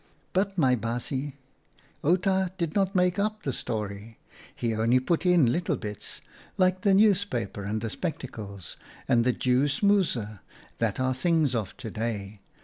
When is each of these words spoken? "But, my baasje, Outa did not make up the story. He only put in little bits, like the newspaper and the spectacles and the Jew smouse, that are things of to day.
"But, 0.33 0.57
my 0.57 0.75
baasje, 0.75 1.33
Outa 2.03 2.51
did 2.57 2.73
not 2.73 2.95
make 2.95 3.19
up 3.19 3.43
the 3.43 3.53
story. 3.53 4.17
He 4.55 4.73
only 4.73 4.99
put 4.99 5.27
in 5.27 5.51
little 5.51 5.77
bits, 5.77 6.21
like 6.57 6.81
the 6.81 6.95
newspaper 6.95 7.61
and 7.61 7.81
the 7.81 7.89
spectacles 7.91 8.75
and 9.07 9.23
the 9.23 9.31
Jew 9.31 9.67
smouse, 9.67 10.17
that 10.79 10.99
are 10.99 11.13
things 11.13 11.53
of 11.53 11.77
to 11.77 11.91
day. 11.91 12.39